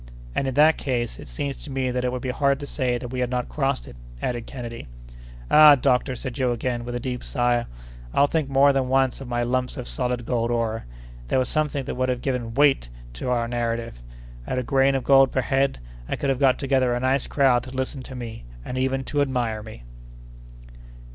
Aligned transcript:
"And, 0.33 0.47
in 0.47 0.55
that 0.55 0.79
case, 0.79 1.19
it 1.19 1.27
seems 1.27 1.57
to 1.57 1.69
me 1.69 1.91
that 1.91 2.03
it 2.03 2.11
would 2.11 2.23
be 2.23 2.31
hard 2.31 2.59
to 2.61 2.65
say 2.65 2.97
that 2.97 3.09
we 3.09 3.19
had 3.19 3.29
not 3.29 3.49
crossed 3.49 3.87
it," 3.87 3.95
added 4.19 4.47
Kennedy. 4.47 4.87
"Ah, 5.51 5.75
doctor!" 5.75 6.15
said 6.15 6.33
Joe 6.33 6.53
again, 6.53 6.83
with 6.85 6.95
a 6.95 6.99
deep 6.99 7.23
sigh, 7.23 7.67
"I'll 8.11 8.25
think 8.25 8.49
more 8.49 8.73
than 8.73 8.89
once 8.89 9.21
of 9.21 9.27
my 9.27 9.43
lumps 9.43 9.77
of 9.77 9.87
solid 9.87 10.25
gold 10.25 10.49
ore! 10.49 10.85
There 11.27 11.37
was 11.37 11.49
something 11.49 11.85
that 11.85 11.93
would 11.93 12.09
have 12.09 12.23
given 12.23 12.55
weight 12.55 12.89
to 13.13 13.29
our 13.29 13.47
narrative! 13.47 14.01
At 14.47 14.57
a 14.57 14.63
grain 14.63 14.95
of 14.95 15.03
gold 15.03 15.31
per 15.31 15.41
head, 15.41 15.77
I 16.09 16.15
could 16.15 16.31
have 16.31 16.39
got 16.39 16.57
together 16.57 16.95
a 16.95 16.99
nice 16.99 17.27
crowd 17.27 17.61
to 17.65 17.69
listen 17.69 18.01
to 18.01 18.15
me, 18.15 18.45
and 18.65 18.79
even 18.79 19.03
to 19.03 19.21
admire 19.21 19.61
me!" 19.61 19.83